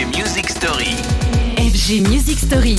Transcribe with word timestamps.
FG 0.00 0.16
Music 0.16 0.48
Story. 0.48 0.96
FG 1.58 2.08
Music 2.08 2.38
Story. 2.38 2.76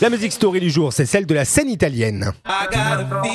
La 0.00 0.10
musique 0.10 0.32
story 0.32 0.58
du 0.58 0.70
jour, 0.70 0.92
c'est 0.92 1.06
celle 1.06 1.24
de 1.24 1.34
la 1.34 1.44
scène 1.44 1.68
italienne. 1.68 2.32
I 2.44 2.66
got 2.68 2.98
a 2.98 3.26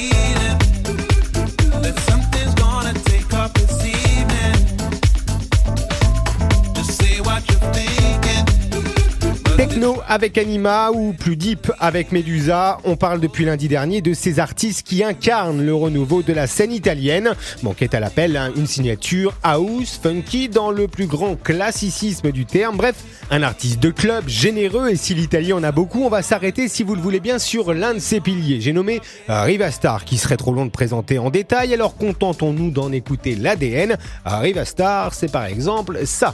Techno 9.72 10.02
avec 10.06 10.38
Anima 10.38 10.92
ou 10.92 11.14
plus 11.14 11.38
deep 11.38 11.72
avec 11.80 12.12
Medusa, 12.12 12.80
on 12.84 12.98
parle 12.98 13.22
depuis 13.22 13.46
lundi 13.46 13.70
dernier 13.70 14.02
de 14.02 14.14
ces 14.14 14.40
artistes 14.40 14.86
qui 14.86 15.02
incarnent 15.02 15.66
le 15.66 15.74
renouveau 15.74 16.24
de 16.24 16.34
la 16.34 16.46
scène 16.46 16.74
italienne. 16.74 17.32
Manquait 17.64 17.96
à 17.96 18.02
l'appel 18.02 18.36
hein, 18.36 18.52
une 18.58 18.68
signature 18.68 19.34
house, 19.44 19.98
funky 20.04 20.50
dans 20.50 20.72
le 20.72 20.90
plus 20.90 21.08
grand 21.08 21.38
classicisme 21.42 22.32
du 22.32 22.46
terme. 22.46 22.76
Bref, 22.76 22.96
un 23.30 23.44
artiste 23.44 23.80
de 23.80 23.92
club 23.92 24.28
généreux 24.28 24.90
et 24.90 24.98
si 24.98 25.14
l'Italie 25.14 25.54
en 25.54 25.64
a 25.64 25.72
beaucoup, 25.72 26.04
on 26.04 26.10
va 26.10 26.22
s'arrêter 26.22 26.68
si 26.68 26.84
vous 26.84 26.96
le 26.96 27.02
voulez 27.02 27.22
bien 27.22 27.40
sur 27.40 27.74
l'un 27.74 27.94
de 27.94 28.00
ses 28.00 28.20
piliers. 28.20 28.60
J'ai 28.60 28.74
nommé 28.74 29.00
euh, 29.30 29.44
Rivastar 29.44 30.04
qui 30.04 30.18
serait 30.18 30.38
trop 30.38 30.54
long 30.54 30.66
de 30.66 30.72
présenter 30.72 31.18
en 31.18 31.30
détail, 31.30 31.74
alors 31.74 31.96
contentons-nous 31.96 32.72
d'en 32.72 32.92
écouter 32.92 33.36
l'ADN. 33.36 33.94
Euh, 33.94 34.40
Rivastar, 34.40 35.14
c'est 35.14 35.32
par 35.32 35.46
exemple 35.46 36.06
ça. 36.06 36.34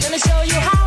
Let 0.00 0.10
me 0.10 0.18
show 0.18 0.42
you 0.44 0.56
how 0.56 0.81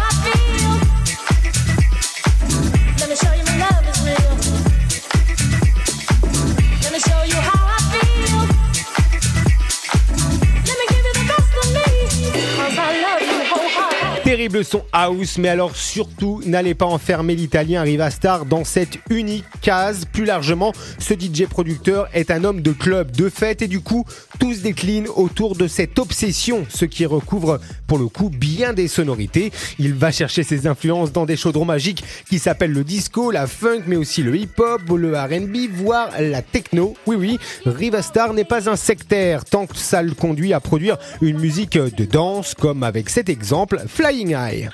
Terrible 14.35 14.65
son 14.65 14.83
house, 14.91 15.37
mais 15.37 15.47
alors 15.47 15.77
surtout, 15.77 16.41
n'allez 16.45 16.75
pas 16.75 16.87
enfermer 16.87 17.37
l'italien 17.37 17.83
Rivastar 17.83 18.45
dans 18.45 18.65
cette 18.65 18.97
unique 19.09 19.45
case. 19.61 20.03
Plus 20.03 20.25
largement, 20.25 20.73
ce 20.99 21.13
DJ 21.13 21.45
producteur 21.49 22.09
est 22.13 22.29
un 22.31 22.43
homme 22.43 22.59
de 22.59 22.73
club, 22.73 23.11
de 23.15 23.29
fête, 23.29 23.61
et 23.61 23.69
du 23.69 23.79
coup, 23.79 24.03
tout 24.37 24.53
se 24.53 24.59
décline 24.59 25.07
autour 25.15 25.55
de 25.55 25.69
cette 25.69 25.99
obsession, 25.99 26.65
ce 26.67 26.83
qui 26.83 27.05
recouvre 27.05 27.61
pour 27.87 27.97
le 27.97 28.07
coup 28.07 28.29
bien 28.29 28.73
des 28.73 28.89
sonorités. 28.89 29.53
Il 29.79 29.93
va 29.93 30.11
chercher 30.11 30.43
ses 30.43 30.67
influences 30.67 31.13
dans 31.13 31.25
des 31.25 31.37
chaudrons 31.37 31.63
magiques 31.63 32.03
qui 32.29 32.37
s'appellent 32.37 32.73
le 32.73 32.83
disco, 32.83 33.31
la 33.31 33.47
funk, 33.47 33.83
mais 33.87 33.95
aussi 33.95 34.21
le 34.21 34.35
hip-hop, 34.35 34.81
le 34.97 35.15
R&B, 35.17 35.71
voire 35.71 36.09
la 36.19 36.41
techno. 36.41 36.93
Oui, 37.07 37.15
oui, 37.15 37.39
Rivastar 37.65 38.33
n'est 38.33 38.43
pas 38.43 38.69
un 38.69 38.75
sectaire, 38.75 39.45
tant 39.45 39.65
que 39.65 39.77
ça 39.77 40.01
le 40.01 40.13
conduit 40.13 40.51
à 40.51 40.59
produire 40.59 40.97
une 41.21 41.39
musique 41.39 41.77
de 41.77 42.03
danse, 42.03 42.53
comme 42.53 42.83
avec 42.83 43.09
cet 43.09 43.29
exemple, 43.29 43.81
Flying 43.87 44.24
Morning 44.25 44.35
Eye. 44.35 44.69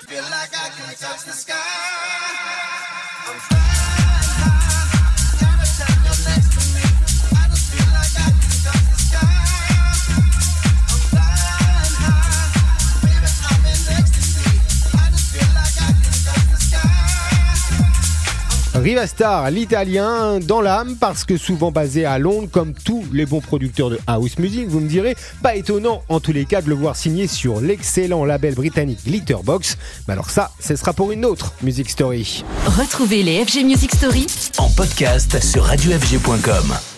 Rivastar, 18.81 19.51
l'italien 19.51 20.39
dans 20.39 20.59
l'âme, 20.59 20.95
parce 20.99 21.23
que 21.23 21.37
souvent 21.37 21.71
basé 21.71 22.03
à 22.03 22.17
Londres, 22.17 22.47
comme 22.51 22.73
tous 22.73 23.05
les 23.13 23.27
bons 23.27 23.39
producteurs 23.39 23.91
de 23.91 23.99
house 24.07 24.39
music, 24.39 24.67
vous 24.67 24.79
me 24.79 24.87
direz, 24.87 25.15
pas 25.43 25.55
étonnant 25.55 26.01
en 26.09 26.19
tous 26.19 26.31
les 26.31 26.45
cas 26.45 26.61
de 26.63 26.69
le 26.69 26.73
voir 26.73 26.95
signer 26.95 27.27
sur 27.27 27.61
l'excellent 27.61 28.25
label 28.25 28.55
britannique 28.55 29.05
Glitterbox. 29.05 29.77
Mais 30.07 30.13
alors 30.13 30.31
ça, 30.31 30.51
ce 30.59 30.75
sera 30.75 30.93
pour 30.93 31.11
une 31.11 31.25
autre 31.25 31.53
Music 31.61 31.91
Story. 31.91 32.43
Retrouvez 32.65 33.21
les 33.21 33.45
FG 33.45 33.65
Music 33.65 33.93
Story 33.93 34.25
En 34.57 34.69
podcast 34.69 35.43
sur 35.43 35.63
radiofg.com. 35.63 36.90